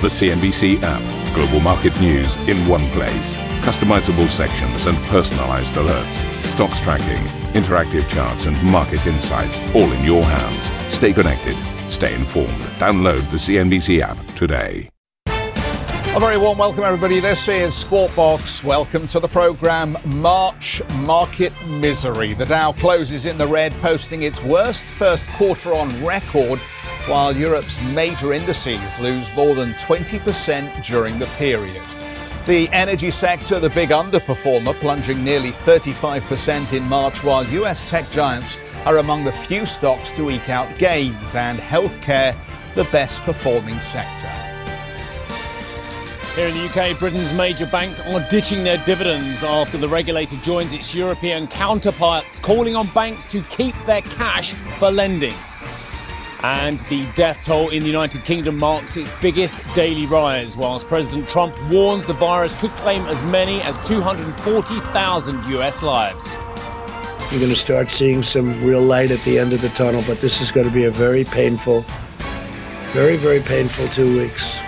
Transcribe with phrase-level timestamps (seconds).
[0.00, 1.34] The CNBC app.
[1.34, 3.36] Global market news in one place.
[3.66, 6.44] Customizable sections and personalized alerts.
[6.44, 7.24] Stocks tracking,
[7.60, 10.70] interactive charts, and market insights all in your hands.
[10.94, 11.56] Stay connected.
[11.90, 12.60] Stay informed.
[12.78, 14.88] Download the CNBC app today.
[15.26, 17.18] A very warm welcome, everybody.
[17.18, 18.62] This is Squawk Box.
[18.62, 22.34] Welcome to the program March Market Misery.
[22.34, 26.60] The Dow closes in the red, posting its worst first quarter on record
[27.08, 31.82] while Europe's major indices lose more than 20% during the period.
[32.46, 38.58] The energy sector, the big underperformer, plunging nearly 35% in March, while US tech giants
[38.84, 42.34] are among the few stocks to eke out gains, and healthcare,
[42.74, 44.28] the best performing sector.
[46.34, 50.72] Here in the UK, Britain's major banks are ditching their dividends after the regulator joins
[50.72, 55.34] its European counterparts, calling on banks to keep their cash for lending.
[56.42, 61.28] And the death toll in the United Kingdom marks its biggest daily rise, whilst President
[61.28, 66.36] Trump warns the virus could claim as many as 240,000 US lives.
[67.30, 70.20] You're going to start seeing some real light at the end of the tunnel, but
[70.20, 71.84] this is going to be a very painful,
[72.92, 74.58] very, very painful two weeks.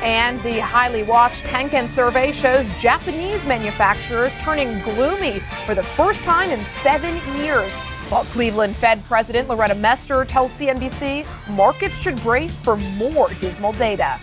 [0.00, 6.50] And the highly watched Tankan survey shows Japanese manufacturers turning gloomy for the first time
[6.50, 7.72] in seven years.
[8.14, 14.20] While Cleveland Fed President Loretta Mester tells CNBC markets should brace for more dismal data.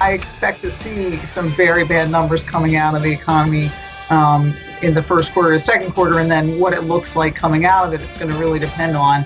[0.00, 3.72] I expect to see some very bad numbers coming out of the economy
[4.08, 7.64] um, in the first quarter, the second quarter, and then what it looks like coming
[7.64, 8.02] out of it.
[8.02, 9.22] It's going to really depend on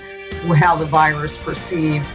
[0.55, 2.11] how the virus proceeds.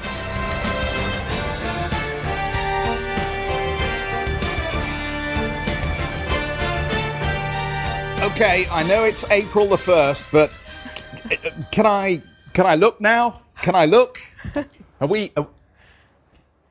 [8.32, 10.52] Okay, I know it's April the 1st, but
[11.70, 13.42] can I can I look now?
[13.62, 14.18] Can I look?
[15.00, 15.32] Are we?
[15.36, 15.48] Are,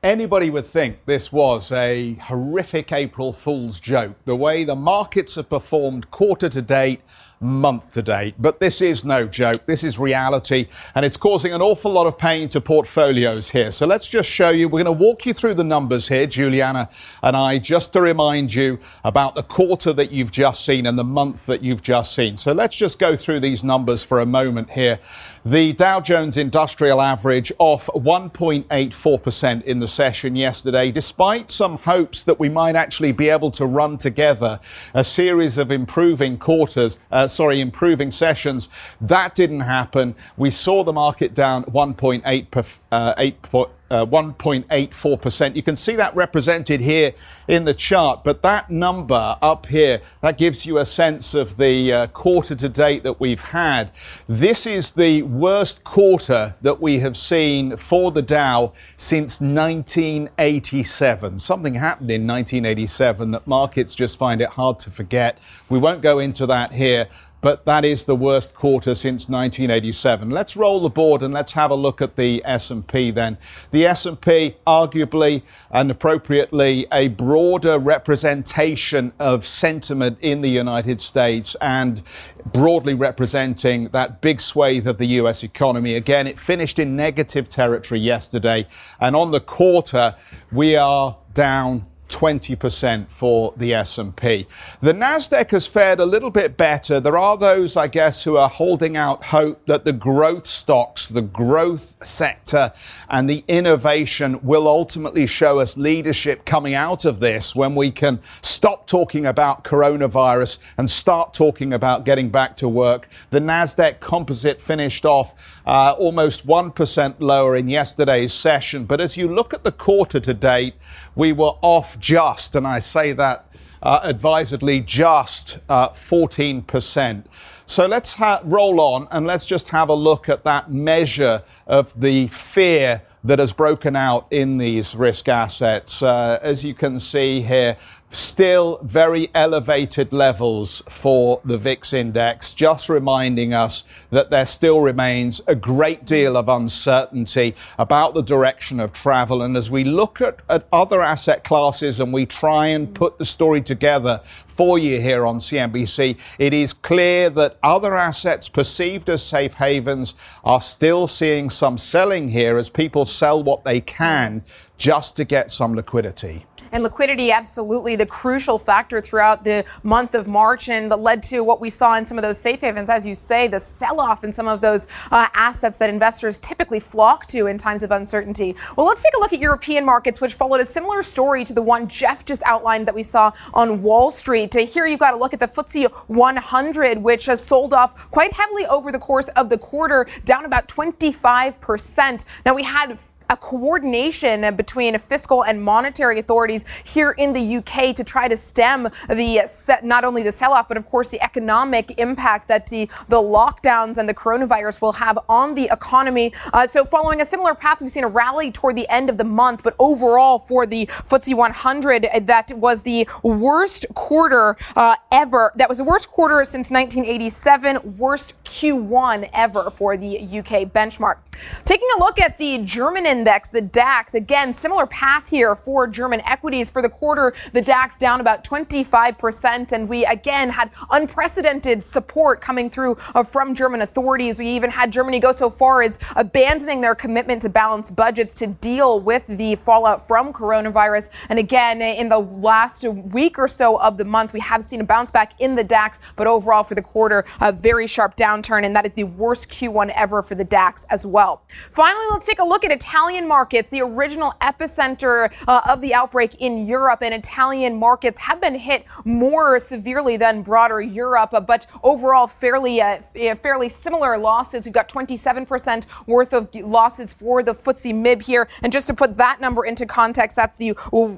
[0.02, 4.16] anybody would think this was a horrific April Fool's joke.
[4.24, 7.00] The way the markets have performed quarter to date
[7.42, 8.34] month to date.
[8.38, 9.66] But this is no joke.
[9.66, 13.70] This is reality, and it's causing an awful lot of pain to portfolios here.
[13.70, 14.68] So let's just show you.
[14.68, 16.88] We're going to walk you through the numbers here, Juliana
[17.22, 21.04] and I, just to remind you about the quarter that you've just seen and the
[21.04, 22.36] month that you've just seen.
[22.36, 24.98] So let's just go through these numbers for a moment here.
[25.44, 32.38] The Dow Jones Industrial Average off 1.84% in the session yesterday, despite some hopes that
[32.38, 34.60] we might actually be able to run together
[34.94, 36.98] a series of improving quarters.
[37.10, 38.68] Uh, sorry, improving sessions.
[39.00, 40.14] That didn't happen.
[40.36, 43.42] We saw the market down 1.8 uh, 8,
[43.92, 45.54] uh, 1.84%.
[45.54, 47.12] You can see that represented here
[47.46, 51.92] in the chart, but that number up here, that gives you a sense of the
[51.92, 53.92] uh, quarter to date that we've had.
[54.26, 61.38] This is the worst quarter that we have seen for the Dow since 1987.
[61.38, 65.38] Something happened in 1987 that markets just find it hard to forget.
[65.68, 67.08] We won't go into that here
[67.42, 70.30] but that is the worst quarter since 1987.
[70.30, 73.36] Let's roll the board and let's have a look at the S&P then.
[73.72, 82.02] The S&P arguably and appropriately a broader representation of sentiment in the United States and
[82.46, 85.96] broadly representing that big swathe of the US economy.
[85.96, 88.66] Again, it finished in negative territory yesterday
[89.00, 90.14] and on the quarter
[90.52, 94.46] we are down 20% for the S&P.
[94.80, 97.00] The Nasdaq has fared a little bit better.
[97.00, 101.22] There are those, I guess, who are holding out hope that the growth stocks, the
[101.22, 102.72] growth sector
[103.08, 108.20] and the innovation will ultimately show us leadership coming out of this when we can
[108.42, 113.08] stop talking about coronavirus and start talking about getting back to work.
[113.30, 119.28] The Nasdaq composite finished off uh, almost 1% lower in yesterday's session, but as you
[119.28, 120.74] look at the quarter to date,
[121.14, 123.46] we were off just, and I say that
[123.82, 127.24] uh, advisedly, just uh, 14%.
[127.66, 131.98] So let's ha- roll on and let's just have a look at that measure of
[131.98, 136.02] the fear that has broken out in these risk assets.
[136.02, 137.76] Uh, as you can see here,
[138.10, 145.40] still very elevated levels for the VIX index, just reminding us that there still remains
[145.46, 149.40] a great deal of uncertainty about the direction of travel.
[149.40, 153.24] And as we look at, at other asset classes and we try and put the
[153.24, 154.20] story together
[154.52, 160.14] for you here on CNBC, it is clear that other assets perceived as safe havens
[160.44, 164.44] are still seeing some selling here as people sell what they can
[164.76, 166.46] just to get some liquidity.
[166.72, 171.42] And liquidity, absolutely the crucial factor throughout the month of March and that led to
[171.42, 174.24] what we saw in some of those safe havens, as you say, the sell off
[174.24, 178.56] in some of those uh, assets that investors typically flock to in times of uncertainty.
[178.76, 181.62] Well, let's take a look at European markets, which followed a similar story to the
[181.62, 184.54] one Jeff just outlined that we saw on Wall Street.
[184.54, 188.64] Here you've got to look at the FTSE 100, which has sold off quite heavily
[188.66, 192.24] over the course of the quarter, down about 25%.
[192.46, 192.98] Now, we had
[193.32, 198.82] a coordination between fiscal and monetary authorities here in the UK to try to stem
[199.08, 199.40] the
[199.82, 204.06] not only the sell-off but of course the economic impact that the the lockdowns and
[204.06, 206.32] the coronavirus will have on the economy.
[206.52, 209.24] Uh, so following a similar path, we've seen a rally toward the end of the
[209.24, 215.52] month, but overall for the FTSE 100, that was the worst quarter uh, ever.
[215.56, 221.16] That was the worst quarter since 1987, worst Q1 ever for the UK benchmark.
[221.64, 226.20] Taking a look at the German index, the DAX, again, similar path here for German
[226.22, 226.72] equities.
[226.72, 229.70] For the quarter, the DAX down about 25%.
[229.70, 234.38] And we again had unprecedented support coming through uh, from German authorities.
[234.38, 238.48] We even had Germany go so far as abandoning their commitment to balanced budgets to
[238.48, 241.08] deal with the fallout from coronavirus.
[241.28, 244.84] And again, in the last week or so of the month, we have seen a
[244.84, 248.66] bounce back in the DAX, but overall for the quarter, a very sharp downturn.
[248.66, 251.44] And that is the worst Q1 ever for the DAX as well.
[251.70, 256.34] Finally, let's take a look at Italian markets, the original epicenter uh, of the outbreak
[256.36, 257.02] in Europe.
[257.02, 263.00] And Italian markets have been hit more severely than broader Europe, but overall fairly uh,
[263.36, 264.64] fairly similar losses.
[264.64, 268.48] We've got 27% worth of losses for the FTSE MIB here.
[268.62, 270.74] And just to put that number into context, that's the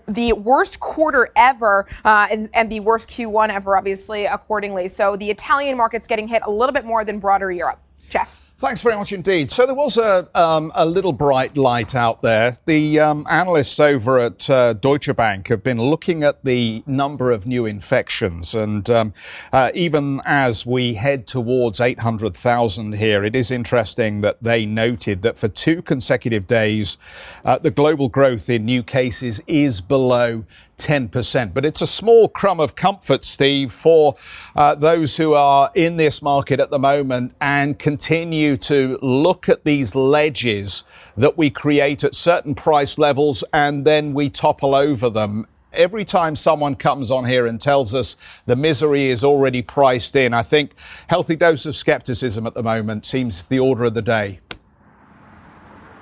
[0.06, 4.88] the worst quarter ever uh, and, and the worst Q1 ever, obviously, accordingly.
[4.88, 7.80] So the Italian market's getting hit a little bit more than broader Europe.
[8.08, 8.43] Jeff.
[8.56, 9.50] Thanks very much indeed.
[9.50, 12.56] So there was a, um, a little bright light out there.
[12.66, 17.46] The um, analysts over at uh, Deutsche Bank have been looking at the number of
[17.46, 18.54] new infections.
[18.54, 19.12] And um,
[19.52, 25.36] uh, even as we head towards 800,000 here, it is interesting that they noted that
[25.36, 26.96] for two consecutive days,
[27.44, 30.44] uh, the global growth in new cases is below
[30.78, 31.54] 10%.
[31.54, 34.14] But it's a small crumb of comfort, Steve, for
[34.54, 39.64] uh, those who are in this market at the moment and continue to look at
[39.64, 40.84] these ledges
[41.16, 45.46] that we create at certain price levels and then we topple over them.
[45.72, 48.16] Every time someone comes on here and tells us
[48.46, 50.72] the misery is already priced in, I think
[51.08, 54.38] healthy dose of skepticism at the moment seems the order of the day.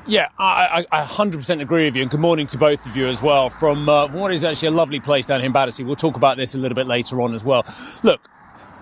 [0.06, 3.06] Yeah, I, I, I, 100% agree with you, and good morning to both of you
[3.06, 3.50] as well.
[3.50, 5.84] From uh, what is actually a lovely place down here in Battersea.
[5.84, 7.64] We'll talk about this a little bit later on as well.
[8.02, 8.28] Look,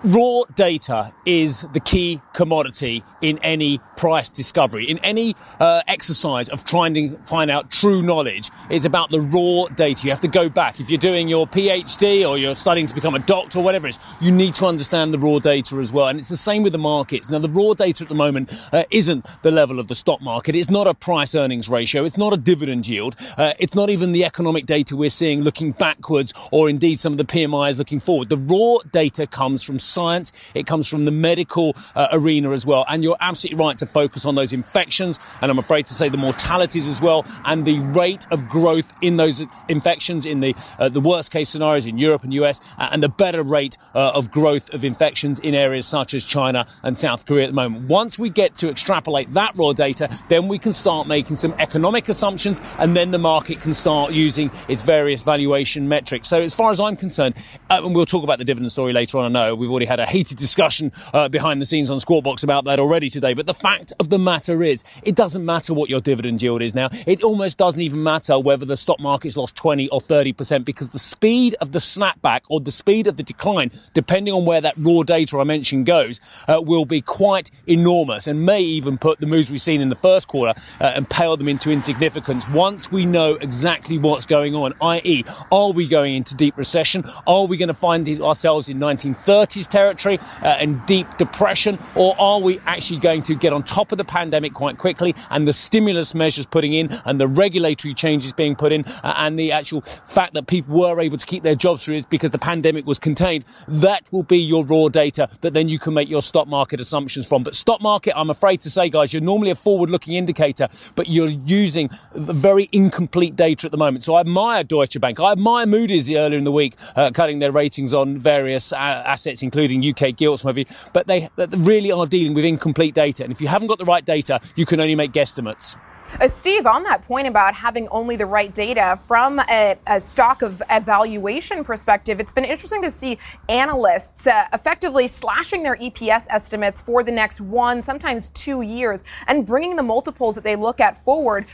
[0.04, 6.64] raw data is the key commodity in any price discovery, in any uh, exercise of
[6.64, 8.50] trying to find out true knowledge.
[8.70, 10.04] It's about the raw data.
[10.04, 10.80] You have to go back.
[10.80, 13.90] If you're doing your PhD or you're studying to become a doctor or whatever it
[13.90, 16.08] is, you need to understand the raw data as well.
[16.08, 17.28] And it's the same with the markets.
[17.28, 20.54] Now, the raw data at the moment uh, isn't the level of the stock market.
[20.54, 22.04] It's not a price earnings ratio.
[22.04, 23.16] It's not a dividend yield.
[23.36, 27.18] Uh, it's not even the economic data we're seeing looking backwards or indeed some of
[27.18, 28.28] the PMIs looking forward.
[28.28, 30.32] The raw data comes from science.
[30.54, 32.84] It comes from the medical uh, arena as well.
[32.88, 35.18] And you're absolutely right to focus on those infections.
[35.40, 39.16] And I'm afraid to say the mortalities as well and the rate of growth in
[39.16, 43.08] those infections in the, uh, the worst case scenarios in Europe and US and the
[43.08, 47.44] better rate uh, of growth of infections in areas such as China and South Korea
[47.44, 47.88] at the moment.
[47.88, 52.08] Once we get to extrapolate that raw data, then we can start making some economic
[52.08, 56.28] assumptions and then the market can start using its various valuation metrics.
[56.28, 57.34] So as far as I'm concerned,
[57.68, 60.00] uh, and we'll talk about the dividend story later on, I know we've already had
[60.00, 63.34] a heated discussion uh, behind the scenes on Squawk Box about that already today.
[63.34, 66.74] But the fact of the matter is, it doesn't matter what your dividend yield is
[66.74, 66.88] now.
[67.06, 70.98] It almost doesn't even matter whether the stock market's lost 20 or 30% because the
[70.98, 75.02] speed of the snapback or the speed of the decline, depending on where that raw
[75.02, 79.50] data I mentioned goes, uh, will be quite enormous and may even put the moves
[79.50, 83.34] we've seen in the first quarter uh, and pale them into insignificance once we know
[83.34, 87.04] exactly what's going on, i.e., are we going into deep recession?
[87.26, 91.78] Are we going to find ourselves in 1930s territory uh, and deep depression?
[91.94, 95.46] Or are we actually going to get on top of the pandemic quite quickly and
[95.46, 99.52] the stimulus measures putting in and the regulatory changes being put in uh, and the
[99.52, 102.86] actual fact that people were able to keep their jobs through it because the pandemic
[102.86, 106.48] was contained, that will be your raw data that then you can make your stock
[106.48, 107.42] market assumptions from.
[107.42, 111.08] But stock market, I'm afraid to say, guys, you're normally a forward looking indicator, but
[111.08, 114.02] you're using very incomplete data at the moment.
[114.02, 115.20] So I admire Deutsche Bank.
[115.20, 119.42] I admire Moody's earlier in the week uh, cutting their ratings on various uh, assets,
[119.42, 123.24] including UK gilts, maybe, but they really are dealing with incomplete data.
[123.24, 125.76] And if you haven't got the right data, you can only make guesstimates.
[126.18, 130.42] Uh, Steve, on that point about having only the right data from a, a stock
[130.42, 133.16] of evaluation perspective, it's been interesting to see
[133.48, 139.46] analysts uh, effectively slashing their EPS estimates for the next one, sometimes two years, and
[139.46, 141.46] bringing the multiples that they look at forward,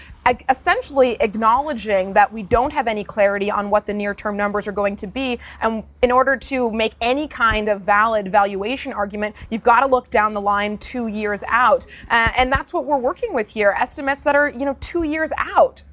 [0.48, 4.72] essentially acknowledging that we don't have any clarity on what the near term numbers are
[4.72, 5.38] going to be.
[5.60, 10.10] And in order to make any kind of valid valuation argument, you've got to look
[10.10, 11.86] down the line two years out.
[12.10, 15.33] Uh, and that's what we're working with here estimates that are, you know, two years
[15.37, 15.85] out.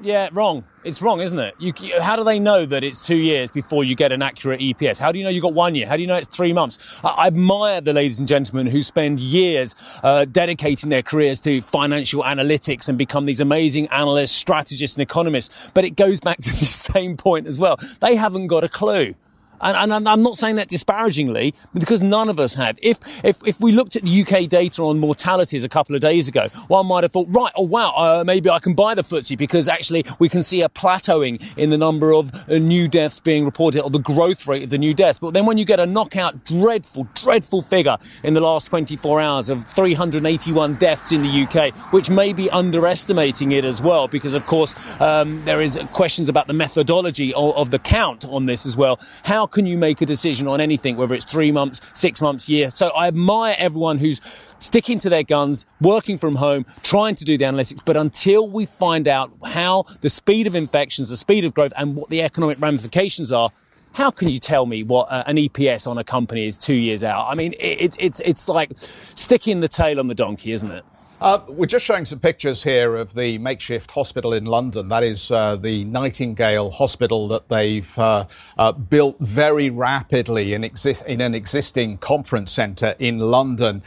[0.00, 0.64] Yeah, wrong.
[0.84, 1.54] It's wrong, isn't it?
[1.58, 4.98] You, how do they know that it's two years before you get an accurate EPS?
[4.98, 5.88] How do you know you got one year?
[5.88, 6.78] How do you know it's three months?
[7.02, 11.60] I, I admire the ladies and gentlemen who spend years uh, dedicating their careers to
[11.62, 15.70] financial analytics and become these amazing analysts, strategists, and economists.
[15.74, 17.76] But it goes back to the same point as well.
[18.00, 19.14] They haven't got a clue.
[19.60, 22.78] And, and, I'm not saying that disparagingly, because none of us have.
[22.82, 26.28] If, if, if we looked at the UK data on mortalities a couple of days
[26.28, 29.36] ago, one might have thought, right, oh wow, uh, maybe I can buy the FTSE
[29.36, 33.44] because actually we can see a plateauing in the number of uh, new deaths being
[33.44, 35.18] reported or the growth rate of the new deaths.
[35.18, 39.48] But then when you get a knockout, dreadful, dreadful figure in the last 24 hours
[39.48, 44.46] of 381 deaths in the UK, which may be underestimating it as well, because of
[44.46, 48.76] course um, there is questions about the methodology of, of the count on this as
[48.76, 49.00] well.
[49.24, 52.70] How can you make a decision on anything, whether it's three months, six months, year?
[52.70, 54.20] So I admire everyone who's
[54.58, 57.80] sticking to their guns, working from home, trying to do the analytics.
[57.84, 61.96] But until we find out how the speed of infections, the speed of growth, and
[61.96, 63.50] what the economic ramifications are,
[63.92, 67.02] how can you tell me what uh, an EPS on a company is two years
[67.02, 67.26] out?
[67.28, 70.84] I mean, it, it's it's like sticking the tail on the donkey, isn't it?
[71.20, 74.88] Uh, we're just showing some pictures here of the makeshift hospital in London.
[74.88, 81.04] That is uh, the Nightingale Hospital that they've uh, uh built very rapidly in, exi-
[81.06, 83.82] in an existing conference centre in London.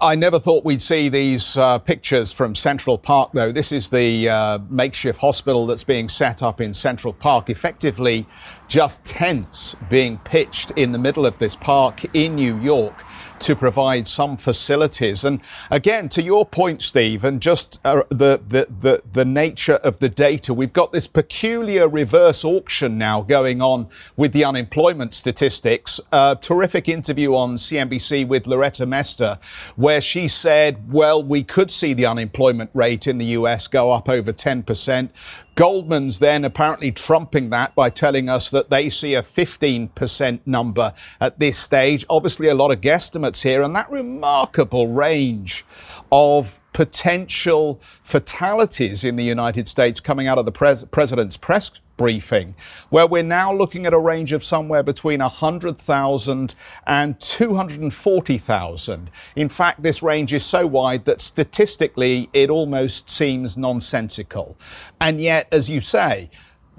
[0.00, 3.52] I never thought we'd see these uh, pictures from Central Park, though.
[3.52, 8.26] This is the uh, makeshift hospital that's being set up in Central Park, effectively
[8.66, 13.04] just tents being pitched in the middle of this park in New York
[13.40, 15.24] to provide some facilities.
[15.24, 15.40] And
[15.70, 20.08] again, to your point, Steve, and just uh, the, the, the, the nature of the
[20.08, 26.00] data, we've got this peculiar reverse auction now going on with the unemployment statistics.
[26.12, 29.38] A terrific interview on CNBC with Loretta Mester,
[29.76, 34.08] where she said, well, we could see the unemployment rate in the US go up
[34.08, 35.10] over 10%.
[35.58, 41.40] Goldman's then apparently trumping that by telling us that they see a 15% number at
[41.40, 42.06] this stage.
[42.08, 45.66] Obviously, a lot of guesstimates here, and that remarkable range
[46.12, 52.54] of potential fatalities in the United States coming out of the pres- president's press briefing,
[52.88, 56.54] where we're now looking at a range of somewhere between 100,000
[56.86, 59.10] and 240,000.
[59.36, 64.56] In fact, this range is so wide that statistically it almost seems nonsensical.
[64.98, 66.30] And yet, as you say,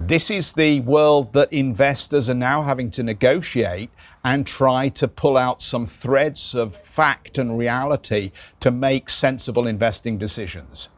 [0.02, 3.90] this is the world that investors are now having to negotiate
[4.24, 10.16] and try to pull out some threads of fact and reality to make sensible investing
[10.16, 10.88] decisions.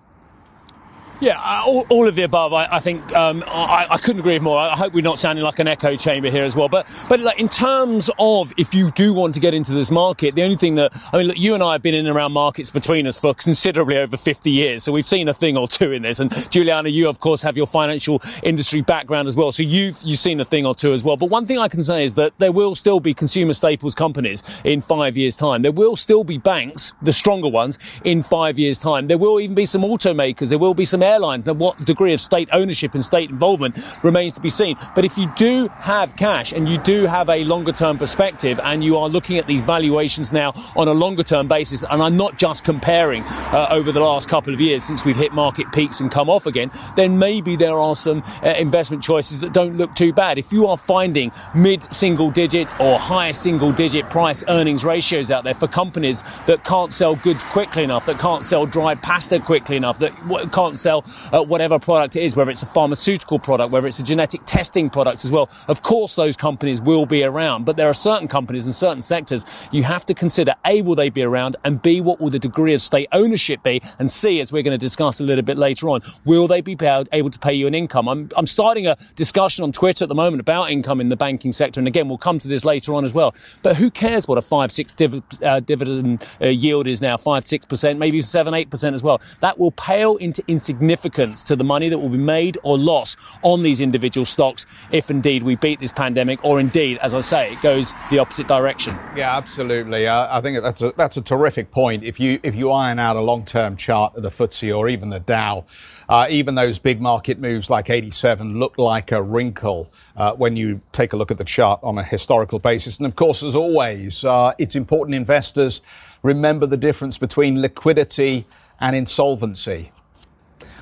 [1.22, 2.52] Yeah, all, all, of the above.
[2.52, 4.58] I, I think um, I, I, couldn't agree more.
[4.58, 6.68] I hope we're not sounding like an echo chamber here as well.
[6.68, 10.34] But but like, in terms of if you do want to get into this market,
[10.34, 12.32] the only thing that I mean, look, you and I have been in and around
[12.32, 15.92] markets between us for considerably over 50 years, so we've seen a thing or two
[15.92, 16.18] in this.
[16.18, 20.18] And Juliana, you of course have your financial industry background as well, so you've you've
[20.18, 21.16] seen a thing or two as well.
[21.16, 24.42] But one thing I can say is that there will still be consumer staples companies
[24.64, 25.62] in five years' time.
[25.62, 29.06] There will still be banks, the stronger ones, in five years' time.
[29.06, 30.48] There will even be some automakers.
[30.48, 34.40] There will be some airline, what degree of state ownership and state involvement remains to
[34.40, 34.76] be seen.
[34.94, 38.82] But if you do have cash and you do have a longer term perspective and
[38.82, 42.38] you are looking at these valuations now on a longer term basis, and I'm not
[42.38, 46.10] just comparing uh, over the last couple of years since we've hit market peaks and
[46.10, 50.12] come off again, then maybe there are some uh, investment choices that don't look too
[50.12, 50.38] bad.
[50.38, 55.44] If you are finding mid single digit or higher single digit price earnings ratios out
[55.44, 59.76] there for companies that can't sell goods quickly enough, that can't sell dry pasta quickly
[59.76, 60.12] enough, that
[60.52, 61.01] can't sell
[61.32, 64.90] uh, whatever product it is, whether it's a pharmaceutical product, whether it's a genetic testing
[64.90, 65.48] product as well.
[65.68, 69.44] Of course, those companies will be around, but there are certain companies in certain sectors
[69.70, 72.74] you have to consider A, will they be around, and B, what will the degree
[72.74, 75.88] of state ownership be, and C, as we're going to discuss a little bit later
[75.88, 76.76] on, will they be
[77.12, 78.08] able to pay you an income?
[78.08, 81.52] I'm, I'm starting a discussion on Twitter at the moment about income in the banking
[81.52, 83.34] sector, and again, we'll come to this later on as well.
[83.62, 87.16] But who cares what a 5 6 div- uh, dividend uh, yield is now?
[87.16, 89.20] 5 6%, maybe 7 8% as well.
[89.40, 93.16] That will pale into insignificance significance to the money that will be made or lost
[93.42, 97.52] on these individual stocks if indeed we beat this pandemic or indeed, as I say,
[97.52, 98.94] it goes the opposite direction.
[99.16, 100.06] Yeah, absolutely.
[100.06, 102.04] Uh, I think that's a, that's a terrific point.
[102.04, 105.08] If you, if you iron out a long term chart of the FTSE or even
[105.08, 105.64] the Dow,
[106.10, 110.82] uh, even those big market moves like 87 look like a wrinkle uh, when you
[110.92, 112.98] take a look at the chart on a historical basis.
[112.98, 115.80] And of course, as always, uh, it's important investors
[116.22, 118.44] remember the difference between liquidity
[118.78, 119.90] and insolvency.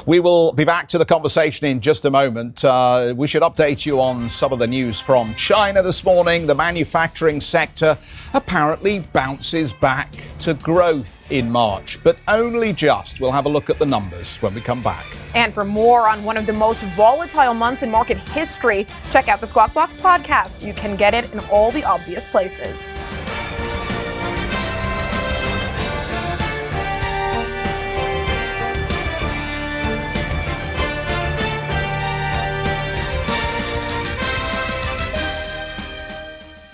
[0.06, 2.64] We will be back to the conversation in just a moment.
[2.64, 6.46] Uh, we should update you on some of the news from China this morning.
[6.46, 7.98] The manufacturing sector
[8.32, 13.20] apparently bounces back to growth in March, but only just.
[13.20, 15.04] We'll have a look at the numbers when we come back.
[15.34, 19.40] And for more on one of the most volatile months in market history, check out
[19.40, 20.66] the Squawk Box podcast.
[20.66, 22.88] You can get it in all the obvious places.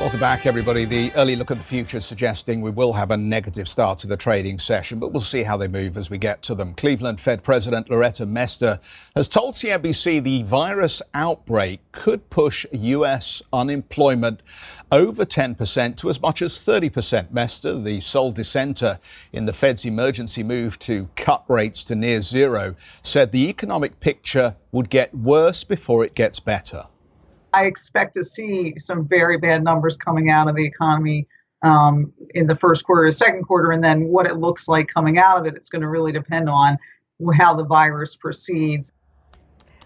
[0.00, 0.86] Welcome back, everybody.
[0.86, 4.16] The early look at the future suggesting we will have a negative start to the
[4.16, 6.72] trading session, but we'll see how they move as we get to them.
[6.72, 8.80] Cleveland Fed President Loretta Mester
[9.14, 13.42] has told CNBC the virus outbreak could push U.S.
[13.52, 14.40] unemployment
[14.90, 17.30] over 10% to as much as 30%.
[17.30, 18.98] Mester, the sole dissenter
[19.34, 24.56] in the Fed's emergency move to cut rates to near zero, said the economic picture
[24.72, 26.86] would get worse before it gets better.
[27.52, 31.26] I expect to see some very bad numbers coming out of the economy
[31.62, 35.18] um, in the first quarter, the second quarter, and then what it looks like coming
[35.18, 35.54] out of it.
[35.56, 36.78] It's going to really depend on
[37.34, 38.92] how the virus proceeds.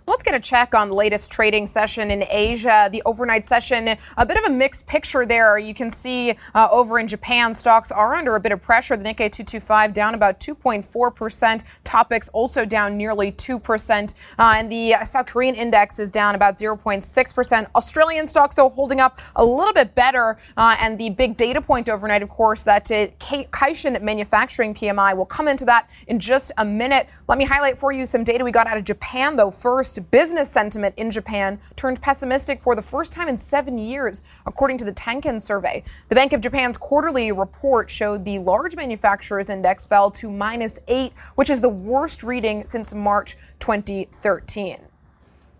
[0.06, 2.90] Let's get a check on the latest trading session in Asia.
[2.92, 5.56] The overnight session, a bit of a mixed picture there.
[5.56, 8.98] You can see uh, over in Japan, stocks are under a bit of pressure.
[8.98, 11.64] The Nikkei 225 down about 2.4%.
[11.84, 14.14] Topix also down nearly 2%.
[14.38, 17.66] Uh, and the South Korean index is down about 0.6%.
[17.74, 20.36] Australian stocks, though, holding up a little bit better.
[20.58, 25.16] Uh, and the big data point overnight, of course, that uh, Caixin manufacturing PMI.
[25.16, 27.08] will come into that in just a minute.
[27.26, 30.50] Let me highlight for you some data we got out of Japan, though, first business
[30.50, 34.92] sentiment in Japan turned pessimistic for the first time in seven years, according to the
[34.92, 35.82] Tankan survey.
[36.08, 41.12] The Bank of Japan's quarterly report showed the large manufacturers index fell to minus eight,
[41.34, 44.78] which is the worst reading since March 2013.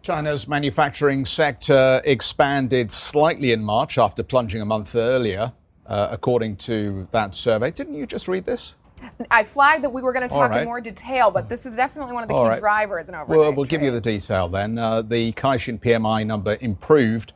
[0.03, 5.53] China's manufacturing sector expanded slightly in March after plunging a month earlier,
[5.87, 7.71] uh, according to that survey.
[7.71, 8.75] Didn't you just read this?
[9.31, 10.61] I flagged that we were going to talk right.
[10.61, 12.61] in more detail, but this is definitely one of the All key right.
[12.61, 13.39] drivers in overnight.
[13.39, 14.79] Well, we'll give you the detail then.
[14.79, 17.33] Uh, the Caixin PMI number improved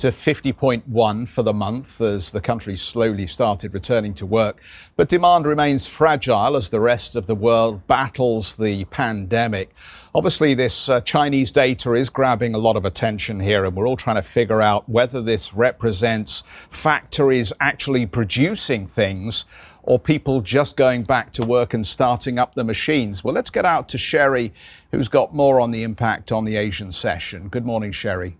[0.00, 4.62] to 50.1 for the month as the country slowly started returning to work.
[4.96, 9.74] But demand remains fragile as the rest of the world battles the pandemic.
[10.14, 13.98] Obviously, this uh, Chinese data is grabbing a lot of attention here, and we're all
[13.98, 19.44] trying to figure out whether this represents factories actually producing things
[19.82, 23.24] or people just going back to work and starting up the machines?
[23.24, 24.52] Well, let's get out to Sherry,
[24.90, 27.48] who's got more on the impact on the Asian session.
[27.48, 28.36] Good morning, Sherry.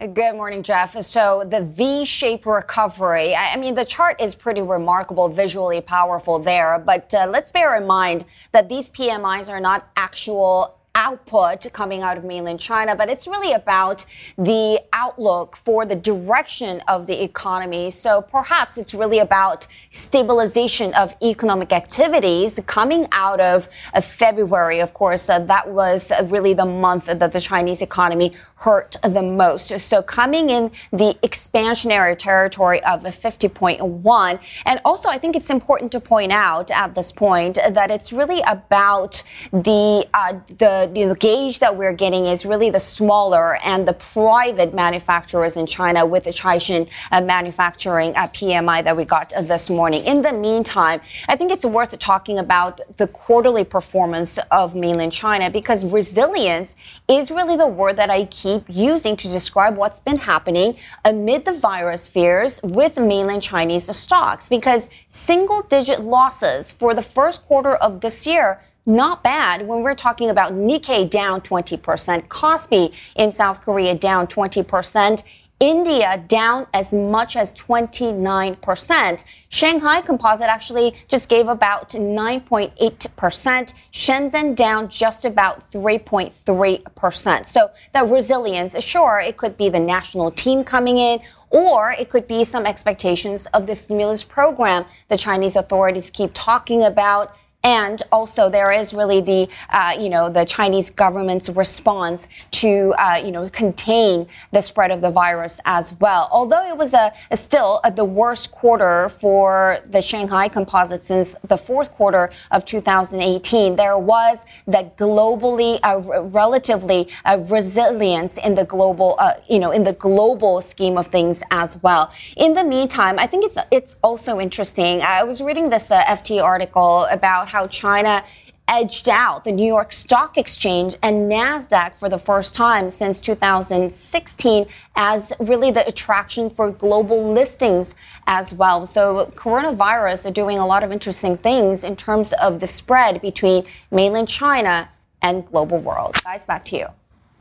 [0.00, 1.00] Good morning, Jeff.
[1.02, 6.82] So the V-shaped recovery, I mean, the chart is pretty remarkable, visually powerful there.
[6.84, 12.16] But uh, let's bear in mind that these PMIs are not actual output coming out
[12.18, 14.04] of mainland China, but it's really about
[14.36, 17.90] the outlook for the direction of the economy.
[17.90, 24.80] So perhaps it's really about stabilization of economic activities coming out of, of February.
[24.80, 29.78] Of course, uh, that was really the month that the Chinese economy hurt the most.
[29.80, 34.40] So coming in the expansionary territory of 50.1.
[34.66, 38.40] And also, I think it's important to point out at this point that it's really
[38.46, 43.92] about the, uh, the the, gauge that we're getting is really the smaller and the
[43.92, 49.42] private manufacturers in China with the Caixin uh, manufacturing uh, PMI that we got uh,
[49.42, 50.04] this morning.
[50.04, 55.50] In the meantime, I think it's worth talking about the quarterly performance of mainland China
[55.50, 56.76] because resilience
[57.08, 61.52] is really the word that I keep using to describe what's been happening amid the
[61.52, 68.00] virus fears with mainland Chinese stocks because single digit losses for the first quarter of
[68.00, 73.94] this year not bad when we're talking about Nikkei down 20%, Kospi in South Korea
[73.94, 75.22] down 20%,
[75.62, 79.24] India down as much as 29%.
[79.48, 83.74] Shanghai Composite actually just gave about 9.8%.
[83.92, 87.46] Shenzhen down just about 3.3%.
[87.46, 92.26] So the resilience, sure, it could be the national team coming in or it could
[92.26, 98.50] be some expectations of the stimulus program the Chinese authorities keep talking about and also,
[98.50, 103.48] there is really the, uh, you know, the Chinese government's response to, uh, you know,
[103.50, 106.28] contain the spread of the virus as well.
[106.32, 111.36] Although it was a, a still a, the worst quarter for the Shanghai Composite since
[111.44, 118.64] the fourth quarter of 2018, there was that globally, uh, relatively uh, resilience in the
[118.64, 122.12] global, uh, you know, in the global scheme of things as well.
[122.36, 125.00] In the meantime, I think it's it's also interesting.
[125.00, 128.24] I was reading this uh, FT article about how China
[128.66, 134.66] edged out the New York Stock Exchange and NASDAQ for the first time since 2016
[134.96, 137.94] as really the attraction for global listings
[138.26, 138.86] as well.
[138.86, 143.64] So coronavirus are doing a lot of interesting things in terms of the spread between
[143.90, 144.88] mainland China
[145.20, 146.16] and global world.
[146.24, 146.86] Guys, back to you.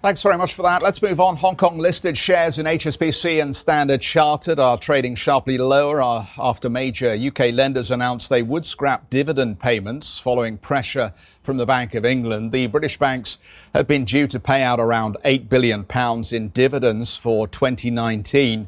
[0.01, 0.81] Thanks very much for that.
[0.81, 1.35] Let's move on.
[1.35, 6.71] Hong Kong listed shares in HSBC and Standard Chartered are trading sharply lower uh, after
[6.71, 12.05] major UK lenders announced they would scrap dividend payments following pressure from the Bank of
[12.05, 12.51] England.
[12.51, 13.37] The British banks
[13.73, 18.67] had been due to pay out around 8 billion pounds in dividends for 2019.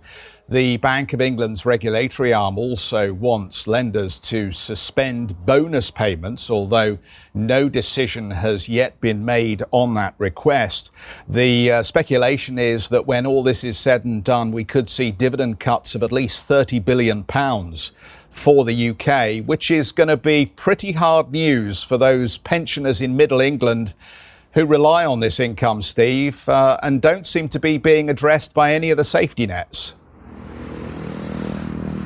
[0.49, 6.97] The Bank of England's regulatory arm also wants lenders to suspend bonus payments, although
[7.33, 10.91] no decision has yet been made on that request.
[11.29, 15.11] The uh, speculation is that when all this is said and done, we could see
[15.11, 17.93] dividend cuts of at least 30 billion pounds
[18.33, 23.15] for the UK, which is going to be pretty hard news for those pensioners in
[23.15, 23.93] Middle England
[24.53, 28.73] who rely on this income, Steve, uh, and don't seem to be being addressed by
[28.73, 29.93] any of the safety nets.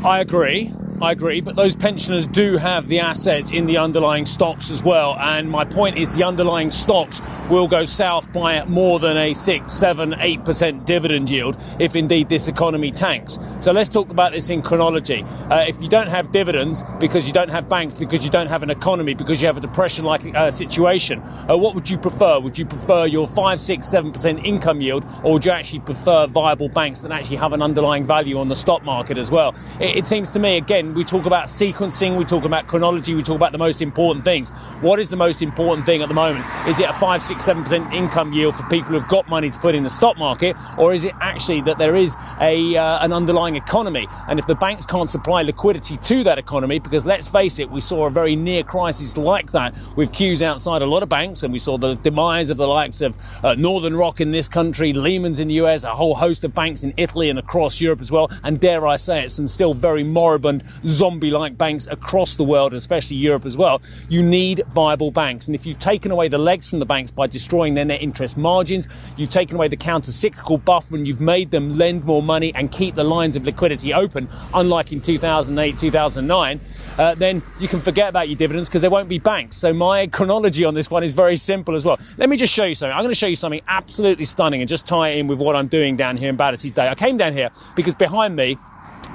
[0.03, 0.71] I agree.
[0.99, 5.15] I agree, but those pensioners do have the assets in the underlying stocks as well.
[5.19, 9.71] And my point is the underlying stocks will go south by more than a 6,
[9.71, 13.37] 7, 8% dividend yield if indeed this economy tanks.
[13.59, 15.23] So let's talk about this in chronology.
[15.51, 18.63] Uh, if you don't have dividends because you don't have banks, because you don't have
[18.63, 22.39] an economy, because you have a depression like uh, situation, uh, what would you prefer?
[22.39, 26.69] Would you prefer your 5, 6, 7% income yield, or would you actually prefer viable
[26.69, 29.53] banks that actually have an underlying value on the stock market as well?
[29.79, 33.23] It, it seems to me, again, we talk about sequencing, we talk about chronology, we
[33.23, 34.49] talk about the most important things.
[34.81, 36.45] What is the most important thing at the moment?
[36.67, 39.75] Is it a 5, 6, 7% income yield for people who've got money to put
[39.75, 43.55] in the stock market, or is it actually that there is a, uh, an underlying
[43.55, 44.07] economy?
[44.27, 47.81] And if the banks can't supply liquidity to that economy, because let's face it, we
[47.81, 51.53] saw a very near crisis like that with queues outside a lot of banks, and
[51.53, 55.39] we saw the demise of the likes of uh, Northern Rock in this country, Lehman's
[55.39, 58.29] in the US, a whole host of banks in Italy and across Europe as well,
[58.43, 62.73] and dare I say it, some still very moribund zombie like banks across the world,
[62.73, 63.81] especially Europe as well.
[64.09, 65.47] You need viable banks.
[65.47, 68.37] And if you've taken away the legs from the banks by destroying their net interest
[68.37, 72.53] margins, you've taken away the counter cyclical buffer and you've made them lend more money
[72.55, 76.59] and keep the lines of liquidity open, unlike in 2008, 2009.
[76.97, 79.55] Uh, then you can forget about your dividends because there won't be banks.
[79.57, 81.99] So my chronology on this one is very simple as well.
[82.17, 82.95] Let me just show you something.
[82.95, 85.55] I'm going to show you something absolutely stunning and just tie it in with what
[85.55, 86.87] I'm doing down here in Battersea's Day.
[86.87, 88.57] I came down here because behind me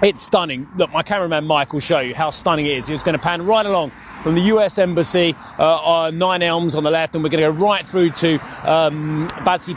[0.02, 0.68] it's stunning.
[0.76, 2.88] Look, my cameraman Mike will show you how stunning it is.
[2.88, 6.90] He's going to pan right along from the US Embassy, uh, Nine Elms on the
[6.90, 9.28] left, and we're going to go right through to um,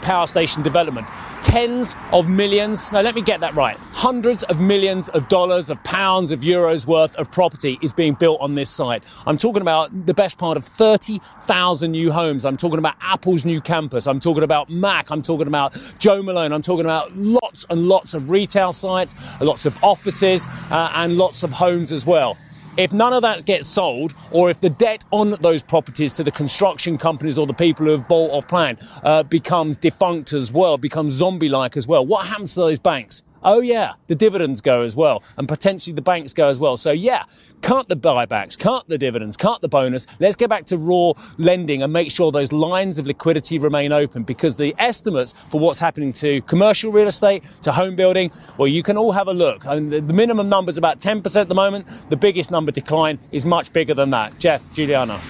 [0.02, 1.06] Power Station development.
[1.46, 3.76] Tens of millions, no, let me get that right.
[3.92, 8.40] Hundreds of millions of dollars, of pounds, of euros worth of property is being built
[8.40, 9.04] on this site.
[9.28, 12.44] I'm talking about the best part of 30,000 new homes.
[12.44, 14.08] I'm talking about Apple's new campus.
[14.08, 15.12] I'm talking about Mac.
[15.12, 16.52] I'm talking about Jo Malone.
[16.52, 21.44] I'm talking about lots and lots of retail sites, lots of offices, uh, and lots
[21.44, 22.36] of homes as well.
[22.76, 26.30] If none of that gets sold, or if the debt on those properties to the
[26.30, 30.76] construction companies or the people who have bought off plan uh, becomes defunct as well,
[30.76, 33.22] becomes zombie like as well, what happens to those banks?
[33.48, 36.76] Oh yeah, the dividends go as well, and potentially the banks go as well.
[36.76, 37.22] So yeah,
[37.62, 40.04] cut the buybacks, cut the dividends, cut the bonus.
[40.18, 44.24] Let's get back to raw lending and make sure those lines of liquidity remain open
[44.24, 48.82] because the estimates for what's happening to commercial real estate, to home building, well, you
[48.82, 49.64] can all have a look.
[49.64, 51.86] I mean, the, the minimum number is about 10% at the moment.
[52.10, 54.36] The biggest number decline is much bigger than that.
[54.40, 55.20] Jeff, Juliana.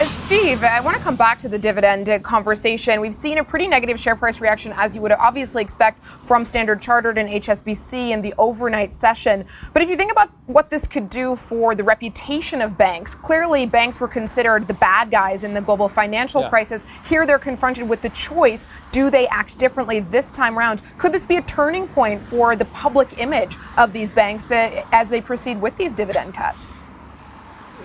[0.00, 3.00] It's Steve, I want to come back to the dividend conversation.
[3.00, 6.80] We've seen a pretty negative share price reaction, as you would obviously expect from Standard
[6.80, 9.44] Chartered and HSBC in the overnight session.
[9.72, 13.66] But if you think about what this could do for the reputation of banks, clearly
[13.66, 16.48] banks were considered the bad guys in the global financial yeah.
[16.48, 16.86] crisis.
[17.04, 20.80] Here they're confronted with the choice do they act differently this time around?
[20.98, 25.10] Could this be a turning point for the public image of these banks uh, as
[25.10, 26.78] they proceed with these dividend cuts?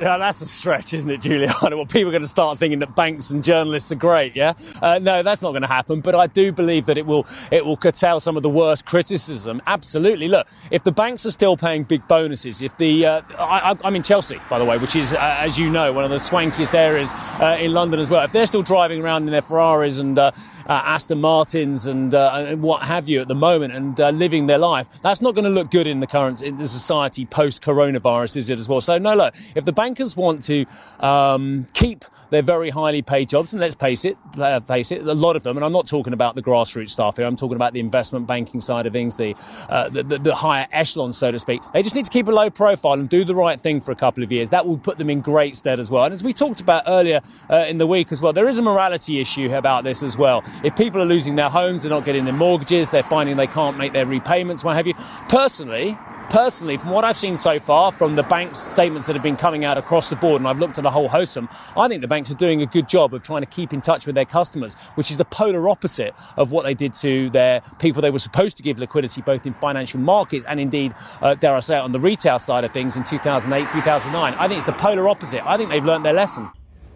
[0.02, 1.54] Yeah, that's a stretch, isn't it, Juliana?
[1.74, 4.36] Well, people are going to start thinking that banks and journalists are great.
[4.36, 6.02] Yeah, uh, no, that's not going to happen.
[6.02, 9.62] But I do believe that it will it will curtail some of the worst criticism.
[9.66, 10.28] Absolutely.
[10.28, 14.04] Look, if the banks are still paying big bonuses, if the uh, I, am in
[14.04, 17.12] Chelsea, by the way, which is, uh, as you know, one of the swankiest areas
[17.14, 18.24] uh, in London as well.
[18.24, 20.32] If they're still driving around in their Ferraris and uh,
[20.68, 25.02] uh, Aston Martins and, and, what have you at the moment and living their life,
[25.02, 28.50] that's not going to look good in the current in the society post coronavirus, is
[28.50, 28.80] it as well?
[28.80, 30.66] So no, look, if the bankers want to
[31.02, 35.14] um, keep their very highly paid jobs, and let's face it, uh, face it, a
[35.14, 37.26] lot of them, and I'm not talking about the grassroots staff here.
[37.26, 39.36] I'm talking about the investment banking side of things, the,
[39.68, 41.62] uh, the, the, the higher echelon, so to speak.
[41.74, 43.96] They just need to keep a low profile and do the right thing for a
[43.96, 44.52] couple of years.
[44.52, 46.06] That will put them in great stead as well.
[46.06, 47.20] And as we talked about earlier
[47.50, 50.46] uh, in the week as well, there is a morality issue about this as well.
[50.64, 53.78] If people are losing their homes, they're not getting their mortgages, they're finding they can't
[53.78, 54.94] make their repayments, what have you.
[55.28, 55.98] Personally,
[56.30, 59.66] personally, from what I've seen so far, from the bank's statements that have been coming
[59.66, 62.02] out across the board, and I've looked at a whole host of them, I think
[62.02, 64.26] the banks are doing a good job of trying to keep in touch with their
[64.26, 68.20] customers, which is the polar opposite of what they did to their people they were
[68.20, 71.82] supposed to give liquidity, both in financial markets and indeed, uh, dare I say it,
[71.82, 74.34] on the retail side of things in 2008, 2009.
[74.34, 75.46] I think it's the polar opposite.
[75.46, 76.50] I think they've learned their lesson.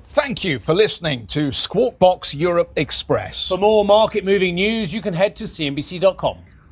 [0.03, 3.49] Thank you for listening to Squawk Box Europe Express.
[3.49, 6.37] For more market moving news, you can head to CNBC.com.